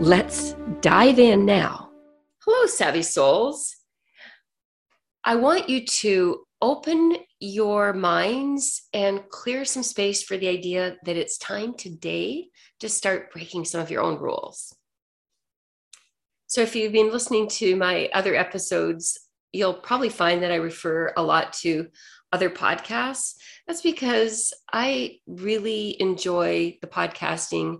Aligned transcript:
Let's 0.00 0.54
dive 0.80 1.18
in 1.18 1.46
now. 1.46 1.90
Hello, 2.44 2.66
Savvy 2.66 3.02
Souls. 3.02 3.76
I 5.24 5.36
want 5.36 5.68
you 5.68 5.86
to 5.86 6.44
open 6.60 7.16
your 7.40 7.92
minds 7.92 8.88
and 8.92 9.26
clear 9.30 9.64
some 9.64 9.82
space 9.82 10.22
for 10.22 10.36
the 10.36 10.48
idea 10.48 10.96
that 11.04 11.16
it's 11.16 11.38
time 11.38 11.74
today 11.74 12.48
to 12.80 12.88
start 12.88 13.32
breaking 13.32 13.64
some 13.64 13.80
of 13.80 13.90
your 13.90 14.02
own 14.02 14.18
rules. 14.18 14.74
So, 16.48 16.60
if 16.60 16.76
you've 16.76 16.92
been 16.92 17.12
listening 17.12 17.48
to 17.50 17.76
my 17.76 18.10
other 18.12 18.34
episodes, 18.34 19.18
you'll 19.52 19.74
probably 19.74 20.10
find 20.10 20.42
that 20.42 20.52
I 20.52 20.56
refer 20.56 21.12
a 21.16 21.22
lot 21.22 21.52
to 21.62 21.86
other 22.32 22.50
podcasts. 22.50 23.36
That's 23.66 23.80
because 23.80 24.52
I 24.72 25.20
really 25.26 25.96
enjoy 26.00 26.78
the 26.82 26.88
podcasting 26.88 27.78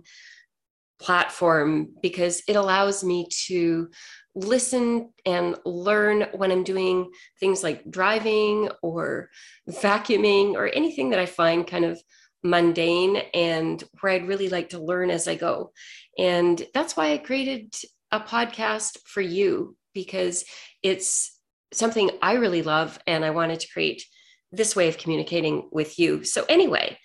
platform 0.99 1.89
because 2.01 2.41
it 2.47 2.55
allows 2.55 3.03
me 3.03 3.27
to 3.47 3.89
listen 4.35 5.09
and 5.25 5.55
learn 5.65 6.27
when 6.33 6.51
I'm 6.51 6.63
doing 6.63 7.09
things 7.39 7.63
like 7.63 7.89
driving 7.89 8.69
or 8.81 9.29
vacuuming 9.69 10.53
or 10.53 10.67
anything 10.67 11.11
that 11.11 11.19
I 11.19 11.25
find 11.25 11.65
kind 11.65 11.85
of 11.85 12.01
mundane 12.43 13.17
and 13.33 13.83
where 13.99 14.13
I'd 14.13 14.27
really 14.27 14.49
like 14.49 14.69
to 14.69 14.79
learn 14.79 15.09
as 15.09 15.27
I 15.27 15.35
go. 15.35 15.71
And 16.17 16.65
that's 16.73 16.95
why 16.95 17.13
I 17.13 17.17
created 17.17 17.73
a 18.11 18.19
podcast 18.19 18.97
for 19.05 19.21
you 19.21 19.75
because 19.93 20.45
it's 20.83 21.39
something 21.73 22.11
I 22.21 22.33
really 22.33 22.61
love 22.61 22.99
and 23.07 23.25
I 23.25 23.31
wanted 23.31 23.61
to 23.61 23.71
create 23.71 24.03
this 24.51 24.75
way 24.75 24.87
of 24.87 24.97
communicating 24.97 25.67
with 25.71 25.97
you. 25.97 26.23
So, 26.23 26.45
anyway, 26.47 26.97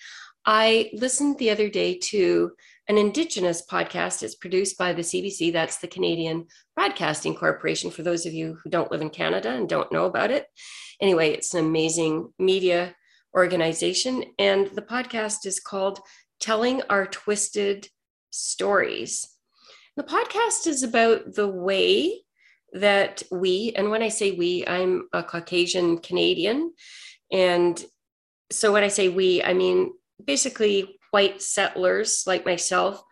I 0.47 0.91
listened 0.93 1.39
the 1.39 1.51
other 1.51 1.69
day 1.69 1.99
to 2.11 2.53
an 2.91 2.99
Indigenous 2.99 3.65
podcast. 3.65 4.25
It's 4.25 4.35
produced 4.35 4.77
by 4.77 4.93
the 4.93 5.03
CBC, 5.03 5.53
that's 5.53 5.77
the 5.77 5.87
Canadian 5.87 6.49
Broadcasting 6.75 7.37
Corporation, 7.37 7.89
for 7.89 8.03
those 8.03 8.27
of 8.27 8.33
you 8.33 8.59
who 8.65 8.69
don't 8.69 8.91
live 8.91 9.01
in 9.01 9.11
Canada 9.11 9.51
and 9.51 9.69
don't 9.69 9.93
know 9.93 10.07
about 10.07 10.33
it. 10.33 10.47
Anyway, 11.01 11.31
it's 11.31 11.55
an 11.55 11.65
amazing 11.65 12.33
media 12.41 12.97
organization, 13.33 14.25
and 14.41 14.67
the 14.75 14.83
podcast 14.83 15.47
is 15.47 15.61
called 15.61 16.01
Telling 16.41 16.83
Our 16.91 17.07
Twisted 17.07 17.87
Stories. 18.31 19.37
The 19.97 20.03
podcast 20.03 20.67
is 20.67 20.83
about 20.83 21.37
the 21.37 21.47
way 21.47 22.23
that 22.73 23.23
we, 23.31 23.73
and 23.77 23.93
when 23.93 24.03
I 24.03 24.09
say 24.09 24.33
we, 24.33 24.67
I'm 24.67 25.07
a 25.13 25.23
Caucasian 25.23 25.99
Canadian. 25.99 26.73
And 27.31 27.81
so 28.51 28.73
when 28.73 28.83
I 28.83 28.89
say 28.89 29.09
we, 29.09 29.45
I 29.45 29.55
mean 29.55 29.93
basically 30.25 30.97
white 31.11 31.43
settlers 31.43 32.25
like 32.27 32.45
myself 32.45 33.03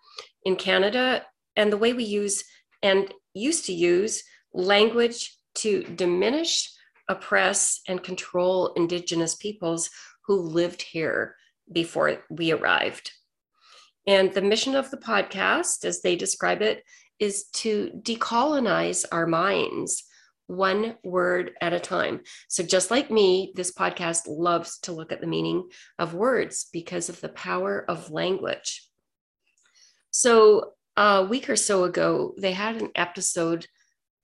in 0.45 0.57
Canada, 0.57 1.25
and 1.57 1.73
the 1.73 1.77
way 1.77 1.93
we 1.93 2.05
use 2.05 2.45
and 2.83 3.13
used 3.35 3.67
to 3.67 3.73
use 3.73 4.23
language 4.53 5.37
to 5.57 5.83
diminish, 5.83 6.73
oppress, 7.09 7.81
and 7.89 8.03
control 8.03 8.73
Indigenous 8.75 9.35
peoples 9.35 9.91
who 10.27 10.41
lived 10.41 10.83
here 10.83 11.37
before 11.73 12.19
we 12.31 12.53
arrived. 12.53 13.13
And 14.07 14.33
the 14.33 14.43
mission 14.43 14.75
of 14.75 14.91
the 14.91 14.97
podcast, 14.97 15.85
as 15.85 16.01
they 16.01 16.17
describe 16.17 16.63
it, 16.63 16.85
is 17.19 17.45
to 17.53 17.91
decolonize 18.03 19.05
our 19.11 19.27
minds 19.27 20.05
one 20.49 20.97
word 21.05 21.53
at 21.61 21.75
a 21.75 21.79
time. 21.79 22.23
So, 22.49 22.65
just 22.65 22.91
like 22.91 23.11
me, 23.11 23.53
this 23.55 23.71
podcast 23.71 24.23
loves 24.27 24.79
to 24.81 24.93
look 24.93 25.13
at 25.13 25.21
the 25.21 25.27
meaning 25.27 25.69
of 25.99 26.15
words 26.15 26.67
because 26.73 27.09
of 27.09 27.21
the 27.21 27.29
power 27.29 27.85
of 27.89 28.11
language. 28.11 28.85
So, 30.11 30.73
a 30.97 31.25
week 31.25 31.49
or 31.49 31.57
so 31.57 31.85
ago, 31.85 32.35
they 32.39 32.53
had 32.53 32.77
an 32.77 32.91
episode 32.97 33.67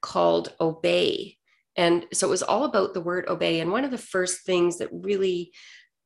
called 0.00 0.52
Obey. 0.60 1.36
And 1.76 2.06
so 2.12 2.26
it 2.26 2.30
was 2.30 2.42
all 2.42 2.64
about 2.64 2.94
the 2.94 3.00
word 3.00 3.26
obey. 3.28 3.60
And 3.60 3.70
one 3.70 3.84
of 3.84 3.90
the 3.90 3.98
first 3.98 4.42
things 4.42 4.78
that 4.78 4.88
really 4.92 5.52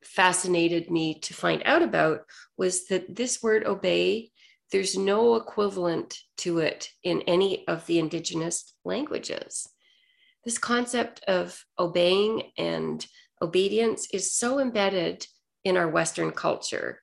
fascinated 0.03 0.91
me 0.91 1.21
to 1.21 1.35
find 1.35 1.63
out 1.65 1.83
about 1.83 2.21
was 2.57 2.87
that 2.87 3.15
this 3.15 3.43
word 3.43 3.65
obey, 3.67 4.31
there's 4.73 4.97
no 4.97 5.37
equivalent 5.37 6.19
to 6.39 6.59
it 6.59 6.91
in 7.03 7.23
any 7.23 7.67
of 7.69 7.87
the 7.87 7.99
indigenous 7.99 8.75
languages 8.85 9.69
this 10.49 10.57
concept 10.57 11.23
of 11.29 11.63
obeying 11.79 12.53
and 12.57 13.07
obedience 13.43 14.09
is 14.15 14.33
so 14.33 14.59
embedded 14.59 15.27
in 15.63 15.77
our 15.77 15.89
Western 15.91 16.31
culture. 16.31 17.03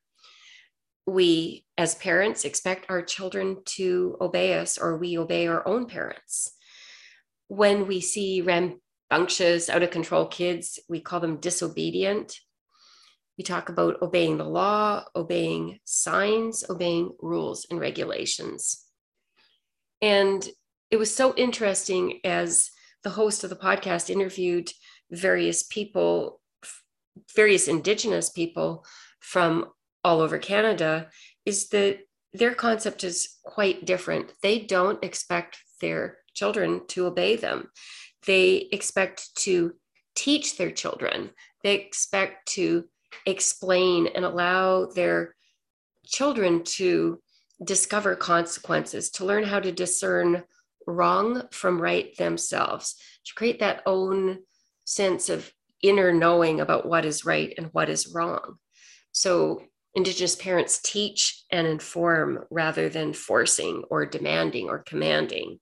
We, 1.06 1.64
as 1.78 1.94
parents, 1.94 2.44
expect 2.44 2.90
our 2.90 3.04
children 3.04 3.58
to 3.78 4.18
obey 4.20 4.56
us, 4.58 4.80
or 4.80 4.98
we 4.98 5.20
obey 5.20 5.46
our 5.46 5.62
own 5.68 5.86
parents. 5.86 6.54
When 7.48 7.86
we 7.86 8.02
see 8.02 8.42
rambunctious, 8.42 9.70
out 9.70 9.84
of 9.84 9.92
control 9.92 10.26
kids, 10.26 10.80
we 10.90 11.00
call 11.00 11.20
them 11.20 11.38
disobedient. 11.38 12.40
We 13.38 13.44
talk 13.44 13.70
about 13.70 14.02
obeying 14.02 14.40
the 14.40 14.50
law, 14.50 15.04
obeying 15.16 15.78
signs, 15.86 16.68
obeying 16.68 17.12
rules 17.22 17.68
and 17.70 17.80
regulations. 17.80 18.84
And 20.02 20.44
it 20.90 20.98
was 20.98 21.14
so 21.14 21.36
interesting 21.36 22.22
as 22.24 22.72
the 23.06 23.12
host 23.12 23.44
of 23.44 23.52
the 23.52 23.56
podcast 23.56 24.10
interviewed 24.10 24.72
various 25.12 25.62
people, 25.64 26.42
various 27.36 27.68
Indigenous 27.68 28.32
people 28.32 28.84
from 29.20 29.68
all 30.04 30.22
over 30.22 30.40
Canada, 30.40 31.08
is 31.46 31.70
that 31.70 32.00
their 32.34 32.56
concept 32.56 33.04
is 33.04 33.38
quite 33.44 33.86
different. 33.86 34.34
They 34.42 34.60
don't 34.60 35.02
expect 35.04 35.60
their 35.80 36.18
children 36.34 36.82
to 36.88 37.06
obey 37.06 37.36
them. 37.36 37.70
They 38.26 38.68
expect 38.72 39.36
to 39.44 39.74
teach 40.16 40.58
their 40.58 40.72
children. 40.72 41.30
They 41.62 41.76
expect 41.76 42.48
to 42.54 42.86
explain 43.28 44.08
and 44.16 44.26
allow 44.26 44.88
their 44.88 45.36
children 46.08 46.64
to 46.80 47.22
discover 47.64 48.16
consequences, 48.16 49.12
to 49.12 49.26
learn 49.26 49.44
how 49.44 49.60
to 49.60 49.72
discern 49.72 50.44
wrong 50.88 51.44
from 51.52 51.82
right 51.82 52.16
themselves, 52.18 52.96
to 53.26 53.34
create 53.36 53.60
that 53.60 53.84
own 53.86 54.40
sense 54.86 55.30
of 55.30 55.52
inner 55.82 56.12
knowing 56.12 56.62
about 56.62 56.88
what 56.88 57.06
is 57.06 57.26
right 57.26 57.54
and 57.58 57.68
what 57.72 57.90
is 57.90 58.14
wrong. 58.14 58.58
So, 59.12 59.64
Indigenous 59.96 60.36
parents 60.36 60.82
teach 60.82 61.46
and 61.50 61.66
inform 61.66 62.40
rather 62.52 62.90
than 62.90 63.14
forcing 63.14 63.84
or 63.90 64.06
demanding 64.06 64.68
or 64.68 64.80
commanding. 64.80 65.58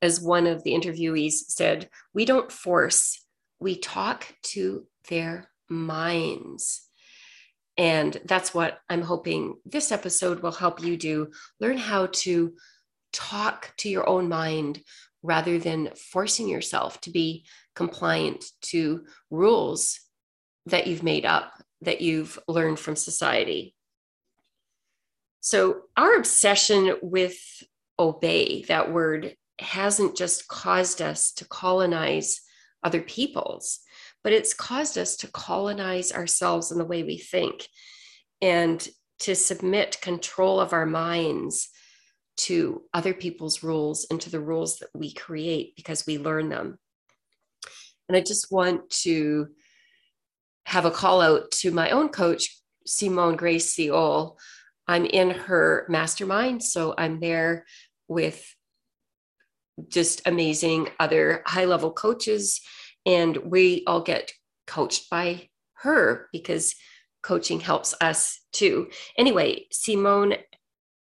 As 0.00 0.22
one 0.22 0.46
of 0.46 0.64
the 0.64 0.72
interviewees 0.72 1.32
said, 1.32 1.90
we 2.14 2.24
don't 2.24 2.50
force, 2.50 3.22
we 3.58 3.76
talk 3.76 4.34
to 4.44 4.86
their 5.10 5.50
minds. 5.68 6.88
And 7.76 8.18
that's 8.24 8.54
what 8.54 8.78
I'm 8.88 9.02
hoping 9.02 9.56
this 9.66 9.92
episode 9.92 10.40
will 10.40 10.52
help 10.52 10.82
you 10.82 10.96
do. 10.96 11.30
Learn 11.60 11.76
how 11.76 12.06
to 12.12 12.54
talk 13.12 13.72
to 13.78 13.88
your 13.88 14.08
own 14.08 14.28
mind 14.28 14.82
rather 15.22 15.58
than 15.58 15.90
forcing 15.94 16.48
yourself 16.48 17.00
to 17.02 17.10
be 17.10 17.44
compliant 17.74 18.44
to 18.62 19.04
rules 19.30 20.00
that 20.66 20.86
you've 20.86 21.02
made 21.02 21.26
up, 21.26 21.52
that 21.82 22.00
you've 22.00 22.38
learned 22.48 22.78
from 22.78 22.96
society. 22.96 23.74
So, 25.40 25.82
our 25.96 26.16
obsession 26.16 26.96
with 27.02 27.38
obey, 27.98 28.62
that 28.64 28.92
word, 28.92 29.36
hasn't 29.58 30.16
just 30.16 30.48
caused 30.48 31.02
us 31.02 31.32
to 31.32 31.46
colonize 31.46 32.40
other 32.82 33.02
peoples, 33.02 33.80
but 34.22 34.32
it's 34.32 34.54
caused 34.54 34.96
us 34.96 35.16
to 35.16 35.28
colonize 35.28 36.12
ourselves 36.12 36.72
in 36.72 36.78
the 36.78 36.84
way 36.84 37.02
we 37.02 37.18
think 37.18 37.68
and 38.40 38.86
to 39.20 39.34
submit 39.34 40.00
control 40.00 40.60
of 40.60 40.72
our 40.72 40.86
minds 40.86 41.68
to 42.46 42.82
other 42.94 43.12
people's 43.12 43.62
rules 43.62 44.06
and 44.10 44.20
to 44.20 44.30
the 44.30 44.40
rules 44.40 44.78
that 44.78 44.88
we 44.94 45.12
create 45.12 45.74
because 45.76 46.06
we 46.06 46.18
learn 46.18 46.48
them. 46.48 46.78
And 48.08 48.16
I 48.16 48.20
just 48.20 48.50
want 48.50 48.90
to 49.02 49.48
have 50.66 50.84
a 50.84 50.90
call 50.90 51.20
out 51.20 51.50
to 51.50 51.70
my 51.70 51.90
own 51.90 52.08
coach, 52.08 52.60
Simone 52.86 53.36
Grace 53.36 53.74
Seol. 53.74 54.36
I'm 54.86 55.04
in 55.04 55.30
her 55.30 55.86
mastermind, 55.88 56.62
so 56.62 56.94
I'm 56.96 57.20
there 57.20 57.66
with 58.08 58.44
just 59.88 60.22
amazing 60.26 60.88
other 60.98 61.42
high 61.46 61.64
level 61.66 61.92
coaches. 61.92 62.60
And 63.06 63.36
we 63.36 63.84
all 63.86 64.02
get 64.02 64.32
coached 64.66 65.10
by 65.10 65.48
her 65.74 66.28
because 66.32 66.74
coaching 67.22 67.60
helps 67.60 67.94
us 68.00 68.40
too. 68.52 68.88
Anyway, 69.16 69.66
Simone 69.70 70.34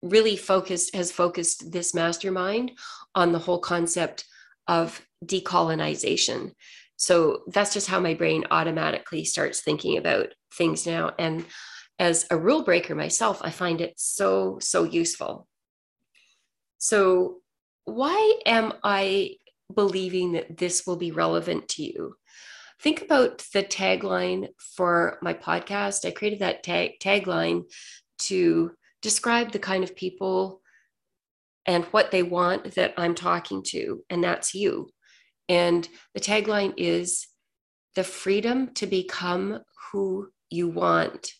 really 0.02 0.36
focused 0.36 0.96
has 0.96 1.12
focused 1.12 1.72
this 1.72 1.94
mastermind 1.94 2.72
on 3.16 3.32
the 3.32 3.40
whole 3.40 3.60
concept 3.60 4.26
of 4.68 5.06
decolonization. 5.26 6.54
So 6.98 7.44
that's 7.48 7.74
just 7.74 7.88
how 7.88 8.00
my 8.00 8.14
brain 8.14 8.46
automatically 8.52 9.26
starts 9.26 9.62
thinking 9.62 9.98
about 9.98 10.30
things 10.54 10.86
now. 10.86 11.12
And 11.18 11.46
as 12.00 12.26
a 12.32 12.38
rule 12.38 12.64
breaker 12.64 12.96
myself, 12.96 13.42
I 13.44 13.52
find 13.52 13.82
it 13.82 13.94
so, 13.98 14.58
so 14.60 14.84
useful. 14.84 15.48
So, 16.78 17.38
why 17.86 18.40
am 18.46 18.74
I 18.84 19.38
believing 19.74 20.34
that 20.34 20.58
this 20.58 20.86
will 20.88 20.96
be 20.96 21.12
relevant 21.12 21.70
to 21.70 21.84
you? 21.84 22.16
Think 22.82 23.04
about 23.04 23.46
the 23.54 23.64
tagline 23.64 24.48
for 24.58 25.20
my 25.22 25.36
podcast. 25.36 26.06
I 26.06 26.12
created 26.12 26.40
that 26.40 26.64
tag, 26.64 26.94
tagline 27.00 27.64
to 28.22 28.72
describe 29.02 29.52
the 29.52 29.60
kind 29.60 29.84
of 29.84 29.96
people 29.96 30.62
and 31.66 31.86
what 31.86 32.12
they 32.12 32.24
want 32.24 32.76
that 32.76 32.94
I'm 32.98 33.16
talking 33.16 33.64
to, 33.68 34.04
and 34.10 34.24
that's 34.24 34.54
you. 34.54 34.90
And 35.48 35.88
the 36.14 36.20
tagline 36.20 36.74
is 36.78 37.28
the 37.96 38.04
freedom 38.04 38.74
to 38.76 38.88
become 38.88 39.60
who 39.92 40.30
you 40.50 40.68
want. 40.70 41.32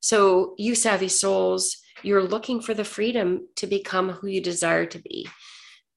So, 0.00 0.54
you 0.58 0.74
savvy 0.74 1.08
souls, 1.08 1.78
you're 2.02 2.22
looking 2.22 2.60
for 2.60 2.74
the 2.74 2.84
freedom 2.84 3.48
to 3.56 3.66
become 3.66 4.10
who 4.10 4.28
you 4.28 4.40
desire 4.40 4.86
to 4.86 4.98
be, 4.98 5.28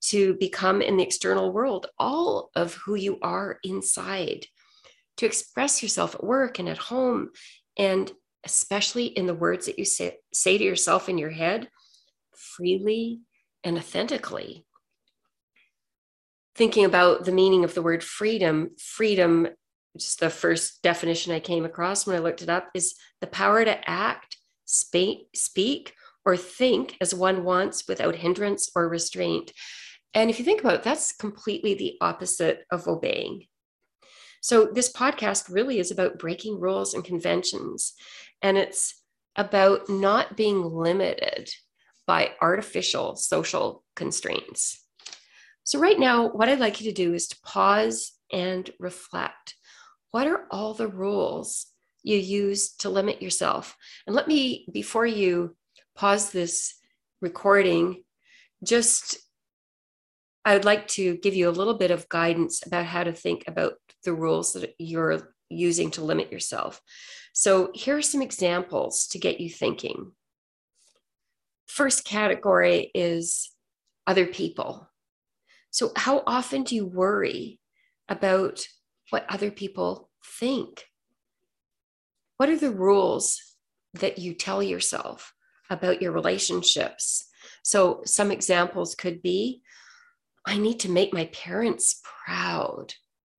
to 0.05 0.33
become 0.35 0.81
in 0.81 0.97
the 0.97 1.03
external 1.03 1.51
world 1.51 1.87
all 1.99 2.49
of 2.55 2.73
who 2.73 2.95
you 2.95 3.19
are 3.21 3.59
inside, 3.63 4.45
to 5.17 5.25
express 5.25 5.83
yourself 5.83 6.15
at 6.15 6.23
work 6.23 6.57
and 6.57 6.67
at 6.67 6.79
home, 6.79 7.29
and 7.77 8.11
especially 8.45 9.05
in 9.05 9.25
the 9.25 9.33
words 9.33 9.65
that 9.65 9.77
you 9.79 9.85
say, 9.85 10.17
say 10.33 10.57
to 10.57 10.63
yourself 10.63 11.09
in 11.09 11.17
your 11.17 11.29
head 11.29 11.69
freely 12.33 13.21
and 13.63 13.77
authentically. 13.77 14.65
Thinking 16.55 16.85
about 16.85 17.25
the 17.25 17.31
meaning 17.31 17.63
of 17.63 17.73
the 17.73 17.81
word 17.81 18.03
freedom, 18.03 18.71
freedom, 18.77 19.47
just 19.97 20.19
the 20.19 20.29
first 20.29 20.81
definition 20.81 21.33
I 21.33 21.39
came 21.39 21.65
across 21.65 22.05
when 22.05 22.15
I 22.15 22.19
looked 22.19 22.41
it 22.41 22.49
up, 22.49 22.69
is 22.73 22.95
the 23.19 23.27
power 23.27 23.63
to 23.63 23.89
act, 23.89 24.37
speak, 24.65 25.27
speak 25.35 25.93
or 26.25 26.37
think 26.37 26.97
as 27.01 27.15
one 27.15 27.43
wants 27.43 27.87
without 27.87 28.15
hindrance 28.15 28.69
or 28.75 28.87
restraint. 28.87 29.51
And 30.13 30.29
if 30.29 30.39
you 30.39 30.45
think 30.45 30.61
about 30.61 30.75
it, 30.75 30.83
that's 30.83 31.13
completely 31.13 31.73
the 31.73 31.97
opposite 32.01 32.65
of 32.71 32.87
obeying. 32.87 33.45
So, 34.41 34.65
this 34.65 34.91
podcast 34.91 35.53
really 35.53 35.79
is 35.79 35.91
about 35.91 36.17
breaking 36.17 36.59
rules 36.59 36.93
and 36.93 37.03
conventions. 37.03 37.93
And 38.41 38.57
it's 38.57 39.01
about 39.35 39.89
not 39.89 40.35
being 40.35 40.63
limited 40.63 41.49
by 42.07 42.31
artificial 42.41 43.15
social 43.15 43.83
constraints. 43.95 44.83
So, 45.63 45.79
right 45.79 45.99
now, 45.99 46.29
what 46.29 46.49
I'd 46.49 46.59
like 46.59 46.81
you 46.81 46.89
to 46.91 46.95
do 46.95 47.13
is 47.13 47.27
to 47.27 47.39
pause 47.43 48.13
and 48.31 48.69
reflect. 48.79 49.55
What 50.11 50.27
are 50.27 50.45
all 50.51 50.73
the 50.73 50.87
rules 50.87 51.67
you 52.03 52.17
use 52.17 52.75
to 52.77 52.89
limit 52.89 53.21
yourself? 53.21 53.75
And 54.07 54.15
let 54.15 54.27
me, 54.27 54.67
before 54.73 55.05
you 55.05 55.55
pause 55.95 56.31
this 56.31 56.73
recording, 57.21 58.03
just 58.63 59.17
I 60.43 60.53
would 60.53 60.65
like 60.65 60.87
to 60.89 61.17
give 61.17 61.35
you 61.35 61.49
a 61.49 61.51
little 61.51 61.75
bit 61.75 61.91
of 61.91 62.09
guidance 62.09 62.65
about 62.65 62.85
how 62.85 63.03
to 63.03 63.13
think 63.13 63.43
about 63.47 63.73
the 64.03 64.13
rules 64.13 64.53
that 64.53 64.73
you're 64.79 65.35
using 65.49 65.91
to 65.91 66.03
limit 66.03 66.31
yourself. 66.31 66.81
So, 67.33 67.71
here 67.73 67.97
are 67.97 68.01
some 68.01 68.21
examples 68.21 69.07
to 69.07 69.19
get 69.19 69.39
you 69.39 69.49
thinking. 69.49 70.11
First 71.65 72.03
category 72.03 72.91
is 72.93 73.51
other 74.05 74.25
people. 74.25 74.89
So, 75.69 75.91
how 75.95 76.23
often 76.27 76.63
do 76.63 76.75
you 76.75 76.85
worry 76.85 77.59
about 78.09 78.65
what 79.09 79.25
other 79.29 79.51
people 79.51 80.09
think? 80.39 80.85
What 82.37 82.49
are 82.49 82.57
the 82.57 82.71
rules 82.71 83.41
that 83.93 84.19
you 84.19 84.33
tell 84.33 84.61
yourself 84.61 85.33
about 85.69 86.01
your 86.01 86.11
relationships? 86.11 87.27
So, 87.63 88.01
some 88.05 88.31
examples 88.31 88.95
could 88.95 89.21
be 89.21 89.61
I 90.45 90.57
need 90.57 90.79
to 90.81 90.89
make 90.89 91.13
my 91.13 91.25
parents 91.25 92.01
proud. 92.25 92.93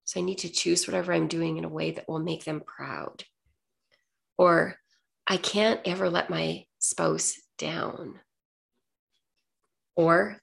So 0.05 0.21
I 0.21 0.23
need 0.23 0.39
to 0.39 0.49
choose 0.49 0.87
whatever 0.87 1.13
I'm 1.13 1.29
doing 1.29 1.57
in 1.57 1.65
a 1.65 1.69
way 1.69 1.91
that 1.93 2.09
will 2.09 2.21
make 2.21 2.45
them 2.45 2.61
proud. 2.61 3.25
Or 4.43 4.75
I 5.25 5.37
can't 5.37 5.81
ever 5.85 6.11
let 6.11 6.29
my 6.29 6.65
spouse 6.81 7.35
down. 7.59 8.19
Or 9.95 10.41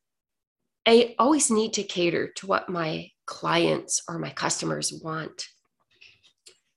I 0.85 1.15
always 1.19 1.51
need 1.51 1.73
to 1.73 1.83
cater 1.83 2.31
to 2.37 2.47
what 2.47 2.69
my 2.69 3.09
clients 3.25 4.01
or 4.07 4.17
my 4.17 4.29
customers 4.29 4.93
want. 5.03 5.47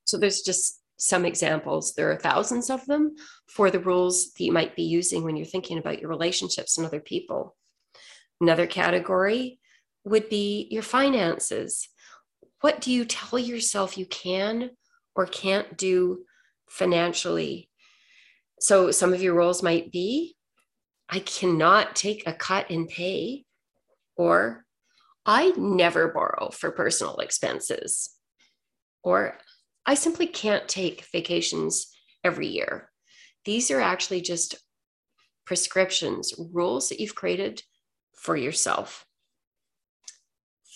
So 0.03 0.19
there's 0.19 0.41
just 0.41 0.81
some 0.97 1.25
examples. 1.25 1.95
There 1.95 2.11
are 2.11 2.17
thousands 2.17 2.71
of 2.71 2.85
them 2.87 3.15
for 3.47 3.71
the 3.71 3.79
rules 3.79 4.33
that 4.33 4.43
you 4.43 4.51
might 4.51 4.75
be 4.75 4.83
using 4.83 5.23
when 5.23 5.37
you're 5.37 5.47
thinking 5.47 5.79
about 5.79 6.01
your 6.01 6.11
relationships 6.11 6.77
and 6.77 6.85
other 6.85 6.99
people. 6.99 7.55
Another 8.41 8.67
category 8.67 9.61
would 10.03 10.29
be 10.29 10.67
your 10.73 10.83
finances. 10.83 11.89
What 12.63 12.81
do 12.81 12.91
you 12.91 13.05
tell 13.05 13.39
yourself 13.39 13.97
you 13.97 14.07
can 14.07 14.71
or 15.15 15.27
can't 15.27 15.79
do 15.79 16.25
financially? 16.73 17.69
So, 18.61 18.91
some 18.91 19.13
of 19.13 19.23
your 19.23 19.35
roles 19.35 19.63
might 19.63 19.93
be 19.93 20.37
I 21.09 21.19
cannot 21.19 21.95
take 21.95 22.27
a 22.27 22.33
cut 22.33 22.71
in 22.71 22.87
pay, 22.87 23.45
or 24.17 24.65
I 25.27 25.53
never 25.59 26.09
borrow 26.09 26.51
for 26.51 26.71
personal 26.71 27.17
expenses, 27.19 28.17
or 29.03 29.37
I 29.85 29.95
simply 29.95 30.27
can't 30.27 30.67
take 30.69 31.05
vacations 31.13 31.89
every 32.25 32.47
year. 32.47 32.89
These 33.45 33.71
are 33.71 33.81
actually 33.81 34.23
just 34.23 34.55
prescriptions, 35.45 36.33
rules 36.39 36.89
that 36.89 36.99
you've 36.99 37.15
created 37.15 37.63
for 38.15 38.35
yourself. 38.35 39.05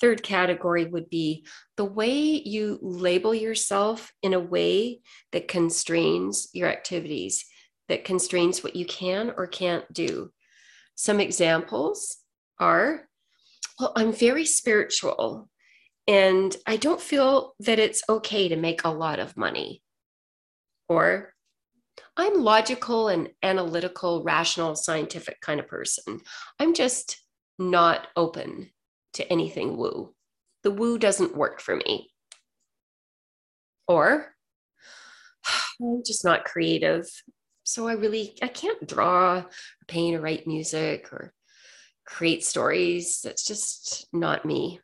Third 0.00 0.22
category 0.22 0.84
would 0.84 1.08
be 1.08 1.46
the 1.76 1.84
way 1.84 2.12
you 2.12 2.78
label 2.82 3.34
yourself 3.34 4.12
in 4.22 4.34
a 4.34 4.40
way 4.40 5.00
that 5.32 5.48
constrains 5.48 6.48
your 6.52 6.68
activities, 6.68 7.46
that 7.88 8.04
constrains 8.04 8.62
what 8.62 8.76
you 8.76 8.84
can 8.84 9.32
or 9.36 9.46
can't 9.46 9.90
do. 9.92 10.30
Some 10.94 11.20
examples 11.20 12.18
are 12.58 13.08
well, 13.78 13.92
I'm 13.94 14.12
very 14.12 14.46
spiritual 14.46 15.48
and 16.06 16.56
I 16.66 16.76
don't 16.76 17.00
feel 17.00 17.54
that 17.60 17.78
it's 17.78 18.02
okay 18.08 18.48
to 18.48 18.56
make 18.56 18.84
a 18.84 18.90
lot 18.90 19.18
of 19.18 19.36
money. 19.36 19.82
Or 20.88 21.34
I'm 22.16 22.42
logical 22.42 23.08
and 23.08 23.30
analytical, 23.42 24.22
rational, 24.22 24.76
scientific 24.76 25.40
kind 25.40 25.58
of 25.60 25.68
person. 25.68 26.20
I'm 26.58 26.74
just 26.74 27.20
not 27.58 28.06
open 28.16 28.70
to 29.16 29.32
anything 29.32 29.76
woo. 29.76 30.14
The 30.62 30.70
woo 30.70 30.98
doesn't 30.98 31.36
work 31.36 31.60
for 31.60 31.76
me. 31.76 32.10
Or 33.88 34.34
I'm 35.80 36.02
just 36.04 36.24
not 36.24 36.44
creative. 36.44 37.06
So 37.64 37.88
I 37.88 37.94
really 37.94 38.38
I 38.42 38.48
can't 38.48 38.86
draw 38.86 39.38
or 39.38 39.46
paint 39.88 40.16
or 40.16 40.20
write 40.20 40.46
music 40.46 41.12
or 41.12 41.32
create 42.06 42.44
stories. 42.44 43.20
That's 43.22 43.44
just 43.44 44.06
not 44.12 44.44
me. 44.44 44.80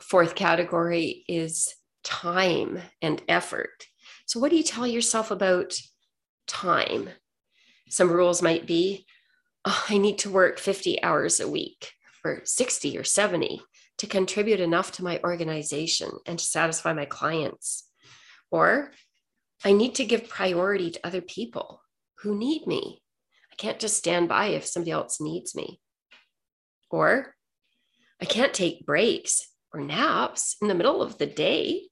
Fourth 0.00 0.34
category 0.34 1.24
is 1.28 1.74
time 2.04 2.80
and 3.00 3.22
effort. 3.28 3.84
So 4.26 4.40
what 4.40 4.50
do 4.50 4.56
you 4.56 4.62
tell 4.62 4.86
yourself 4.86 5.30
about 5.30 5.74
time? 6.46 7.10
Some 7.88 8.10
rules 8.10 8.42
might 8.42 8.66
be 8.66 9.06
oh, 9.64 9.84
I 9.88 9.98
need 9.98 10.18
to 10.18 10.30
work 10.30 10.58
50 10.58 11.02
hours 11.02 11.40
a 11.40 11.48
week 11.48 11.92
or 12.24 12.42
60 12.44 12.98
or 12.98 13.04
70 13.04 13.62
to 13.98 14.06
contribute 14.06 14.60
enough 14.60 14.92
to 14.92 15.04
my 15.04 15.20
organization 15.22 16.10
and 16.26 16.38
to 16.38 16.44
satisfy 16.44 16.92
my 16.92 17.04
clients. 17.04 17.88
Or 18.50 18.92
I 19.64 19.72
need 19.72 19.94
to 19.96 20.04
give 20.04 20.28
priority 20.28 20.90
to 20.90 21.06
other 21.06 21.20
people 21.20 21.82
who 22.18 22.36
need 22.36 22.66
me. 22.66 23.02
I 23.52 23.54
can't 23.56 23.78
just 23.78 23.96
stand 23.96 24.28
by 24.28 24.46
if 24.46 24.66
somebody 24.66 24.92
else 24.92 25.20
needs 25.20 25.54
me. 25.54 25.80
Or 26.90 27.34
I 28.20 28.24
can't 28.24 28.54
take 28.54 28.86
breaks 28.86 29.48
or 29.72 29.80
naps 29.80 30.56
in 30.60 30.68
the 30.68 30.74
middle 30.74 31.02
of 31.02 31.18
the 31.18 31.26
day. 31.26 31.88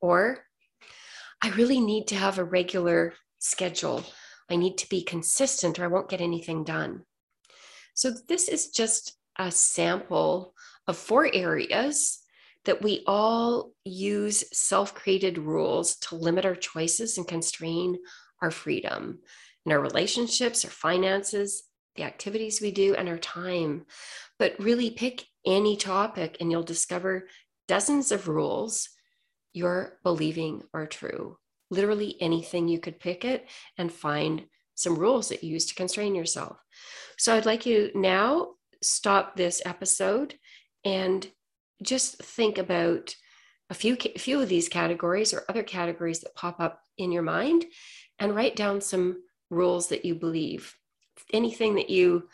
Or 0.00 0.44
I 1.42 1.50
really 1.50 1.80
need 1.80 2.08
to 2.08 2.16
have 2.16 2.38
a 2.38 2.44
regular 2.44 3.14
schedule. 3.38 4.04
I 4.50 4.56
need 4.56 4.78
to 4.78 4.88
be 4.88 5.02
consistent 5.02 5.78
or 5.78 5.84
I 5.84 5.88
won't 5.88 6.08
get 6.08 6.20
anything 6.20 6.64
done. 6.64 7.02
So, 7.94 8.10
this 8.28 8.48
is 8.48 8.68
just 8.68 9.15
a 9.38 9.50
sample 9.50 10.54
of 10.86 10.96
four 10.96 11.28
areas 11.32 12.22
that 12.64 12.82
we 12.82 13.02
all 13.06 13.72
use 13.84 14.44
self 14.52 14.94
created 14.94 15.38
rules 15.38 15.96
to 15.96 16.16
limit 16.16 16.44
our 16.44 16.56
choices 16.56 17.16
and 17.16 17.26
constrain 17.26 17.96
our 18.42 18.50
freedom 18.50 19.20
in 19.64 19.72
our 19.72 19.80
relationships, 19.80 20.64
our 20.64 20.70
finances, 20.70 21.64
the 21.96 22.02
activities 22.02 22.60
we 22.60 22.70
do, 22.70 22.94
and 22.94 23.08
our 23.08 23.18
time. 23.18 23.86
But 24.38 24.56
really 24.58 24.90
pick 24.90 25.24
any 25.46 25.76
topic 25.76 26.36
and 26.40 26.50
you'll 26.50 26.62
discover 26.62 27.28
dozens 27.68 28.12
of 28.12 28.28
rules 28.28 28.88
you're 29.52 29.98
believing 30.02 30.62
are 30.74 30.86
true. 30.86 31.38
Literally 31.70 32.16
anything 32.20 32.68
you 32.68 32.78
could 32.78 33.00
pick 33.00 33.24
it 33.24 33.48
and 33.78 33.90
find 33.90 34.44
some 34.74 34.96
rules 34.96 35.30
that 35.30 35.42
you 35.42 35.54
use 35.54 35.64
to 35.66 35.74
constrain 35.74 36.14
yourself. 36.14 36.58
So 37.16 37.34
I'd 37.34 37.46
like 37.46 37.64
you 37.64 37.90
now 37.94 38.50
stop 38.82 39.36
this 39.36 39.62
episode 39.64 40.34
and 40.84 41.26
just 41.82 42.22
think 42.22 42.58
about 42.58 43.14
a 43.70 43.74
few 43.74 43.96
a 44.14 44.18
few 44.18 44.40
of 44.40 44.48
these 44.48 44.68
categories 44.68 45.34
or 45.34 45.44
other 45.48 45.62
categories 45.62 46.20
that 46.20 46.34
pop 46.34 46.60
up 46.60 46.80
in 46.98 47.12
your 47.12 47.22
mind 47.22 47.64
and 48.18 48.34
write 48.34 48.56
down 48.56 48.80
some 48.80 49.22
rules 49.50 49.88
that 49.88 50.04
you 50.04 50.14
believe. 50.14 50.74
Anything 51.32 51.74
that 51.74 51.90
you 51.90 52.28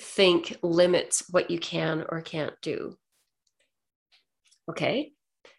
think 0.00 0.56
limits 0.62 1.24
what 1.30 1.50
you 1.50 1.58
can 1.58 2.04
or 2.08 2.22
can't 2.22 2.54
do. 2.62 2.96
Okay 4.70 5.12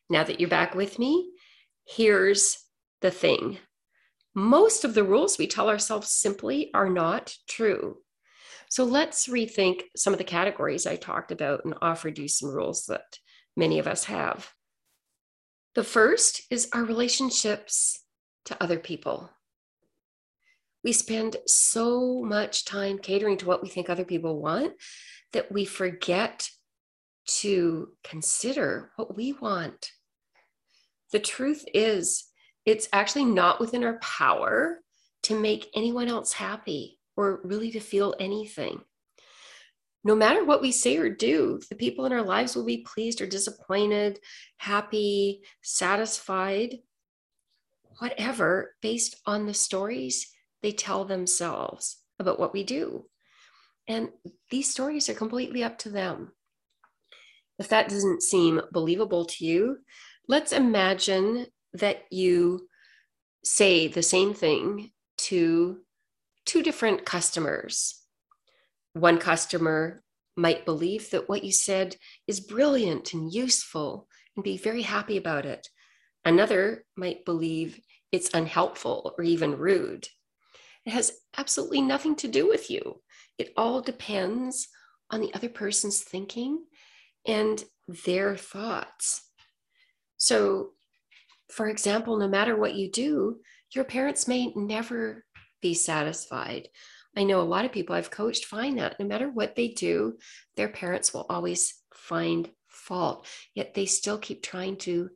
now 0.10 0.24
that 0.24 0.40
you're 0.40 0.50
back 0.50 0.76
with 0.76 1.00
me 1.00 1.32
here's 1.86 2.60
the 3.02 3.12
thing. 3.12 3.58
Most 4.34 4.86
of 4.86 4.94
the 4.94 5.04
rules 5.04 5.38
we 5.38 5.48
tell 5.48 5.70
ourselves 5.70 6.10
simply 6.10 6.72
are 6.74 6.90
not 6.90 7.36
true 7.48 7.98
so 8.74 8.86
let's 8.86 9.28
rethink 9.28 9.84
some 9.96 10.14
of 10.14 10.18
the 10.18 10.24
categories 10.24 10.88
I 10.88 10.96
talked 10.96 11.32
about 11.32 11.64
and 11.64 11.76
offered 11.84 12.18
you 12.18 12.28
some 12.28 12.50
rules 12.50 12.88
that 12.88 13.20
many 13.56 13.78
of 13.78 13.86
us 13.86 14.06
have. 14.06 14.52
The 15.76 15.84
first 15.84 16.42
is 16.50 16.70
our 16.74 16.84
relationships 16.84 18.04
to 18.46 18.58
other 18.60 18.80
people. 18.80 19.30
We 20.84 20.92
spend 20.92 21.36
so 21.46 22.24
much 22.24 22.66
time 22.66 22.98
catering 22.98 23.38
to 23.38 23.46
what 23.46 23.62
we 23.62 23.70
think 23.70 23.92
other 23.92 24.06
people 24.06 24.42
want 24.42 24.74
that 25.34 25.52
we 25.52 25.66
forget 25.66 26.50
to 27.42 27.90
consider 28.04 28.90
what 28.96 29.16
we 29.16 29.34
want. 29.34 29.92
The 31.12 31.20
truth 31.20 31.64
is, 31.76 32.24
it's 32.66 32.90
actually 32.92 33.26
not 33.26 33.60
within 33.60 33.84
our 33.84 34.00
power 34.00 34.80
to 35.22 35.40
make 35.40 35.70
anyone 35.76 36.08
else 36.08 36.34
happy 36.34 36.98
or 37.16 37.42
really 37.44 37.72
to 37.72 37.80
feel 37.80 38.16
anything. 38.20 38.82
No 40.04 40.16
matter 40.16 40.44
what 40.44 40.62
we 40.62 40.72
say 40.72 40.98
or 40.98 41.10
do, 41.10 41.62
the 41.70 41.76
people 41.76 42.06
in 42.06 42.12
our 42.12 42.24
lives 42.24 42.56
will 42.56 42.66
be 42.66 42.86
pleased 42.86 43.22
or 43.22 43.26
disappointed, 43.26 44.20
happy, 44.58 45.44
satisfied, 45.62 46.80
whatever, 48.00 48.76
based 48.82 49.16
on 49.26 49.46
the 49.46 49.54
stories 49.54 50.30
they 50.62 50.72
tell 50.72 51.06
themselves 51.06 52.00
about 52.20 52.40
what 52.40 52.54
we 52.54 52.64
do. 52.64 53.06
And 53.88 54.10
these 54.50 54.70
stories 54.70 55.08
are 55.10 55.14
completely 55.14 55.64
up 55.64 55.78
to 55.80 55.90
them. 55.90 56.32
If 57.60 57.70
that 57.70 57.90
doesn't 57.90 58.24
seem 58.24 58.62
believable 58.72 59.26
to 59.26 59.46
you, 59.46 59.78
let's 60.28 60.52
imagine 60.52 61.48
that 61.74 62.04
you 62.12 62.68
say 63.44 63.88
the 63.88 64.04
same 64.04 64.34
thing 64.34 64.92
to 65.18 65.80
two 66.54 66.62
different 66.62 67.04
customers. 67.04 68.00
One 68.94 69.18
customer 69.18 70.04
might 70.38 70.66
believe 70.66 71.10
that 71.10 71.28
what 71.28 71.44
you 71.44 71.52
said 71.52 71.96
is 72.28 72.40
brilliant 72.40 73.12
and 73.12 73.34
useful 73.34 74.08
and 74.36 74.44
be 74.44 74.58
very 74.58 74.84
happy 74.84 75.18
about 75.18 75.48
it. 75.48 75.68
Another 76.24 76.86
might 76.96 77.26
believe 77.26 77.80
it's 78.12 78.36
unhelpful 78.36 79.16
or 79.18 79.24
even 79.24 79.58
rude. 79.58 80.08
It 80.86 80.92
has 80.94 81.14
absolutely 81.36 81.82
nothing 81.82 82.16
to 82.18 82.28
do 82.28 82.48
with 82.48 82.70
you. 82.70 83.02
It 83.40 83.52
all 83.58 83.82
depends 83.82 84.68
on 85.10 85.22
the 85.22 85.34
other 85.34 85.50
person's 85.50 86.04
thinking 86.04 86.66
and 87.26 87.64
their 87.88 88.38
thoughts. 88.38 89.28
So, 90.18 90.74
for 91.50 91.68
example, 91.68 92.16
no 92.18 92.28
matter 92.28 92.56
what 92.56 92.76
you 92.76 92.92
do, 92.92 93.40
your 93.74 93.86
parents 93.86 94.28
may 94.28 94.54
never 94.56 95.26
be 95.64 95.74
satisfied. 95.74 96.68
I 97.18 97.24
know 97.24 97.42
a 97.42 97.44
lot 97.54 97.66
of 97.66 97.72
people 97.72 97.96
I've 97.96 98.12
coached 98.12 98.46
find 98.46 98.78
that 98.78 99.00
no 99.00 99.08
matter 99.08 99.30
what 99.30 99.56
they 99.56 99.70
do, 99.70 100.18
their 100.56 100.70
parents 100.70 101.14
will 101.14 101.26
always 101.30 101.74
find 101.94 102.50
fault, 102.68 103.26
yet 103.56 103.74
they 103.74 103.86
still 103.86 104.18
keep 104.18 104.44
trying 104.44 104.78
to 104.78 105.10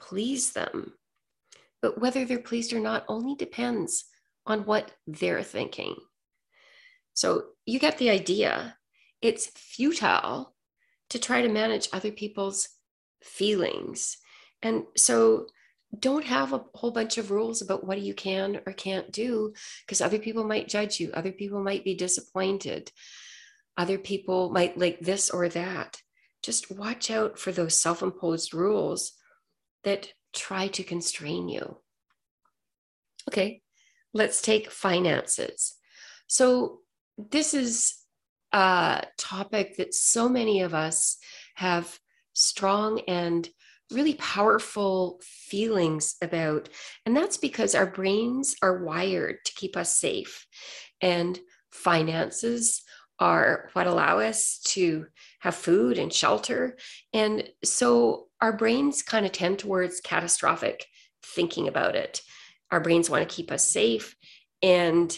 please 0.00 0.52
them. 0.52 0.94
But 1.82 2.00
whether 2.00 2.24
they're 2.24 2.38
pleased 2.38 2.72
or 2.72 2.80
not 2.80 3.04
only 3.08 3.34
depends 3.34 4.04
on 4.46 4.60
what 4.60 4.90
they're 5.06 5.42
thinking. 5.42 5.94
So 7.14 7.44
you 7.66 7.78
get 7.78 7.98
the 7.98 8.10
idea. 8.10 8.76
It's 9.20 9.46
futile 9.46 10.54
to 11.10 11.18
try 11.18 11.42
to 11.42 11.48
manage 11.48 11.88
other 11.92 12.10
people's 12.10 12.68
feelings. 13.22 14.16
And 14.62 14.84
so 14.96 15.46
don't 15.98 16.24
have 16.24 16.52
a 16.52 16.64
whole 16.74 16.92
bunch 16.92 17.18
of 17.18 17.30
rules 17.30 17.62
about 17.62 17.84
what 17.84 18.00
you 18.00 18.14
can 18.14 18.60
or 18.66 18.72
can't 18.72 19.10
do 19.10 19.52
because 19.84 20.00
other 20.00 20.18
people 20.18 20.44
might 20.44 20.68
judge 20.68 21.00
you 21.00 21.10
other 21.12 21.32
people 21.32 21.62
might 21.62 21.84
be 21.84 21.94
disappointed 21.94 22.92
other 23.76 23.98
people 23.98 24.50
might 24.50 24.76
like 24.76 25.00
this 25.00 25.30
or 25.30 25.48
that. 25.48 26.02
Just 26.42 26.70
watch 26.70 27.10
out 27.10 27.38
for 27.38 27.50
those 27.50 27.80
self-imposed 27.80 28.52
rules 28.52 29.12
that 29.84 30.12
try 30.34 30.68
to 30.68 30.82
constrain 30.82 31.48
you. 31.48 31.78
Okay 33.28 33.62
let's 34.12 34.42
take 34.42 34.70
finances. 34.70 35.76
So 36.26 36.80
this 37.16 37.54
is 37.54 37.96
a 38.52 39.04
topic 39.16 39.76
that 39.76 39.94
so 39.94 40.28
many 40.28 40.62
of 40.62 40.74
us 40.74 41.18
have 41.54 41.98
strong 42.32 43.00
and 43.06 43.48
really 43.92 44.14
powerful 44.14 45.20
feelings 45.22 46.16
about. 46.22 46.68
And 47.06 47.16
that's 47.16 47.36
because 47.36 47.74
our 47.74 47.86
brains 47.86 48.54
are 48.62 48.84
wired 48.84 49.36
to 49.44 49.54
keep 49.54 49.76
us 49.76 49.96
safe. 49.96 50.46
And 51.00 51.38
finances 51.72 52.82
are 53.18 53.68
what 53.74 53.86
allow 53.86 54.18
us 54.18 54.60
to 54.64 55.06
have 55.40 55.54
food 55.54 55.98
and 55.98 56.12
shelter. 56.12 56.76
And 57.12 57.48
so 57.62 58.28
our 58.40 58.56
brains 58.56 59.02
kind 59.02 59.26
of 59.26 59.32
tend 59.32 59.58
towards 59.58 60.00
catastrophic 60.00 60.86
thinking 61.22 61.68
about 61.68 61.96
it. 61.96 62.22
Our 62.70 62.80
brains 62.80 63.10
want 63.10 63.28
to 63.28 63.34
keep 63.34 63.52
us 63.52 63.64
safe. 63.64 64.16
And 64.62 65.16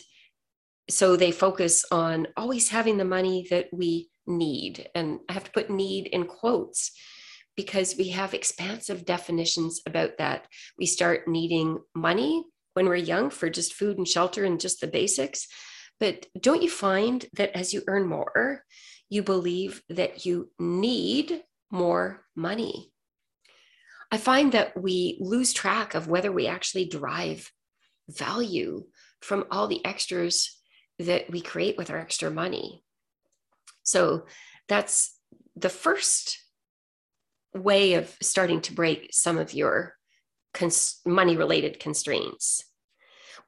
so 0.90 1.16
they 1.16 1.30
focus 1.30 1.84
on 1.90 2.26
always 2.36 2.68
having 2.68 2.96
the 2.96 3.04
money 3.04 3.46
that 3.50 3.68
we 3.72 4.10
need. 4.26 4.88
And 4.94 5.20
I 5.28 5.32
have 5.34 5.44
to 5.44 5.50
put 5.52 5.70
need 5.70 6.08
in 6.08 6.24
quotes 6.24 6.92
because 7.56 7.96
we 7.96 8.08
have 8.08 8.34
expansive 8.34 9.04
definitions 9.04 9.80
about 9.86 10.18
that. 10.18 10.46
We 10.78 10.86
start 10.86 11.28
needing 11.28 11.78
money 11.94 12.44
when 12.74 12.86
we're 12.86 12.96
young 12.96 13.30
for 13.30 13.50
just 13.50 13.74
food 13.74 13.98
and 13.98 14.08
shelter 14.08 14.44
and 14.44 14.60
just 14.60 14.80
the 14.80 14.86
basics. 14.86 15.46
But 16.00 16.26
don't 16.40 16.62
you 16.62 16.70
find 16.70 17.24
that 17.34 17.56
as 17.56 17.72
you 17.72 17.82
earn 17.86 18.08
more, 18.08 18.64
you 19.08 19.22
believe 19.22 19.82
that 19.90 20.24
you 20.24 20.50
need 20.58 21.42
more 21.70 22.24
money? 22.34 22.92
I 24.10 24.18
find 24.18 24.52
that 24.52 24.80
we 24.80 25.18
lose 25.20 25.52
track 25.52 25.94
of 25.94 26.08
whether 26.08 26.32
we 26.32 26.46
actually 26.46 26.86
derive 26.86 27.50
value 28.08 28.84
from 29.20 29.44
all 29.50 29.68
the 29.68 29.84
extras 29.84 30.58
that 30.98 31.30
we 31.30 31.40
create 31.40 31.78
with 31.78 31.90
our 31.90 31.98
extra 31.98 32.30
money. 32.30 32.84
So 33.82 34.26
that's 34.68 35.16
the 35.56 35.68
first 35.68 36.38
way 37.54 37.94
of 37.94 38.14
starting 38.20 38.60
to 38.62 38.74
break 38.74 39.10
some 39.12 39.38
of 39.38 39.52
your 39.54 39.94
cons- 40.54 41.00
money 41.04 41.36
related 41.36 41.80
constraints. 41.80 42.64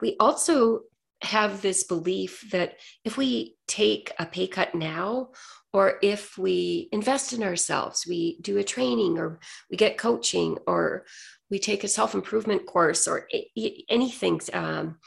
We 0.01 0.17
also 0.21 0.83
have 1.23 1.63
this 1.63 1.85
belief 1.85 2.45
that 2.51 2.75
if 3.05 3.17
we 3.17 3.57
take 3.67 4.13
a 4.19 4.27
pay 4.27 4.47
cut 4.47 4.75
now, 4.75 5.31
or 5.73 5.99
if 6.03 6.39
we 6.39 6.89
invest 6.93 7.33
in 7.33 7.43
ourselves, 7.43 8.07
we 8.07 8.39
do 8.41 8.59
a 8.59 8.65
training, 8.65 9.19
or 9.19 9.41
we 9.71 9.77
get 9.77 9.99
coaching, 9.99 10.59
or 10.67 11.05
we 11.51 11.59
take 11.59 11.83
a 11.83 11.89
self 11.89 12.15
improvement 12.15 12.67
course, 12.67 13.09
or 13.09 13.29
anything, 13.89 14.41
um, 14.53 14.99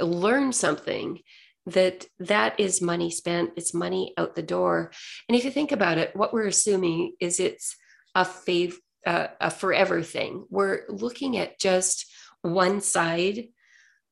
learn 0.00 0.52
something, 0.52 1.20
that 1.66 2.06
that 2.18 2.58
is 2.58 2.80
money 2.80 3.10
spent 3.10 3.50
it's 3.56 3.74
money 3.74 4.14
out 4.16 4.34
the 4.34 4.42
door 4.42 4.90
and 5.28 5.36
if 5.36 5.44
you 5.44 5.50
think 5.50 5.70
about 5.70 5.98
it 5.98 6.16
what 6.16 6.32
we're 6.32 6.46
assuming 6.46 7.12
is 7.20 7.38
it's 7.38 7.76
a 8.18 8.24
fav- 8.24 8.74
uh, 9.06 9.28
a 9.40 9.50
forever 9.50 10.02
thing. 10.02 10.44
We're 10.50 10.82
looking 10.88 11.36
at 11.36 11.60
just 11.60 12.06
one 12.42 12.80
side 12.80 13.44